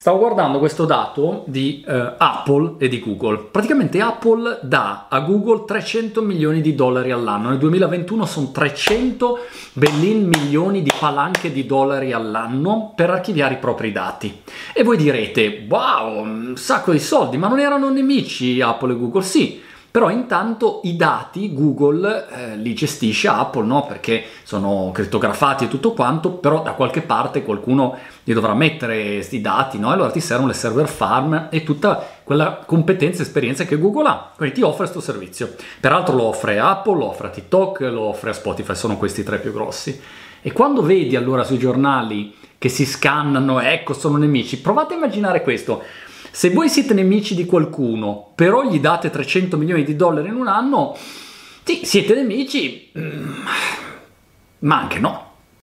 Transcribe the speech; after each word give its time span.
Stavo 0.00 0.18
guardando 0.18 0.60
questo 0.60 0.84
dato 0.84 1.42
di 1.48 1.84
uh, 1.84 2.12
Apple 2.18 2.76
e 2.78 2.86
di 2.86 3.00
Google. 3.00 3.48
Praticamente 3.50 4.00
Apple 4.00 4.60
dà 4.62 5.08
a 5.08 5.18
Google 5.18 5.64
300 5.64 6.22
milioni 6.22 6.60
di 6.60 6.76
dollari 6.76 7.10
all'anno. 7.10 7.48
Nel 7.48 7.58
2021 7.58 8.24
sono 8.24 8.52
300 8.52 9.38
bellin 9.72 10.28
milioni 10.28 10.82
di 10.82 10.92
palanche 10.96 11.50
di 11.50 11.66
dollari 11.66 12.12
all'anno 12.12 12.92
per 12.94 13.10
archiviare 13.10 13.54
i 13.54 13.58
propri 13.58 13.90
dati. 13.90 14.42
E 14.72 14.84
voi 14.84 14.96
direte, 14.96 15.66
wow, 15.68 16.22
un 16.22 16.56
sacco 16.56 16.92
di 16.92 17.00
soldi, 17.00 17.36
ma 17.36 17.48
non 17.48 17.58
erano 17.58 17.90
nemici 17.90 18.60
Apple 18.60 18.92
e 18.92 18.96
Google? 18.96 19.22
Sì, 19.24 19.60
però 19.90 20.10
intanto 20.10 20.80
i 20.84 20.96
dati 20.96 21.54
Google 21.54 22.28
eh, 22.28 22.56
li 22.56 22.74
gestisce 22.74 23.28
Apple, 23.28 23.64
no? 23.64 23.86
Perché 23.86 24.22
sono 24.42 24.90
crittografati 24.92 25.64
e 25.64 25.68
tutto 25.68 25.92
quanto, 25.92 26.30
però 26.32 26.62
da 26.62 26.72
qualche 26.72 27.00
parte 27.00 27.42
qualcuno 27.42 27.96
li 28.24 28.34
dovrà 28.34 28.52
mettere 28.54 29.14
questi 29.14 29.40
dati, 29.40 29.78
no? 29.78 29.90
Allora 29.90 30.10
ti 30.10 30.20
servono 30.20 30.48
le 30.48 30.54
server 30.54 30.88
farm 30.88 31.48
e 31.50 31.62
tutta 31.64 32.06
quella 32.22 32.62
competenza 32.66 33.20
e 33.20 33.22
esperienza 33.22 33.64
che 33.64 33.78
Google 33.78 34.08
ha. 34.08 34.30
Quindi 34.36 34.56
ti 34.56 34.62
offre 34.62 34.88
questo 34.88 35.00
servizio. 35.00 35.54
Peraltro 35.80 36.14
lo 36.14 36.24
offre 36.24 36.58
Apple, 36.58 36.98
lo 36.98 37.06
offre 37.06 37.28
a 37.28 37.30
TikTok, 37.30 37.80
lo 37.80 38.02
offre 38.02 38.30
a 38.30 38.34
Spotify, 38.34 38.74
sono 38.74 38.98
questi 38.98 39.22
tre 39.22 39.38
più 39.38 39.52
grossi. 39.52 39.98
E 40.42 40.52
quando 40.52 40.82
vedi 40.82 41.16
allora 41.16 41.44
sui 41.44 41.58
giornali 41.58 42.34
che 42.58 42.68
si 42.68 42.84
scannano, 42.84 43.60
ecco, 43.60 43.94
sono 43.94 44.18
nemici, 44.18 44.60
provate 44.60 44.94
a 44.94 44.96
immaginare 44.98 45.42
questo. 45.42 45.82
Se 46.30 46.50
voi 46.50 46.68
siete 46.68 46.94
nemici 46.94 47.34
di 47.34 47.46
qualcuno, 47.46 48.32
però 48.34 48.62
gli 48.62 48.80
date 48.80 49.10
300 49.10 49.56
milioni 49.56 49.84
di 49.84 49.96
dollari 49.96 50.28
in 50.28 50.34
un 50.34 50.48
anno, 50.48 50.96
sì, 51.64 51.80
siete 51.84 52.14
nemici, 52.14 52.90
mm, 52.98 53.32
ma 54.60 54.78
anche 54.78 54.98
no. 54.98 55.26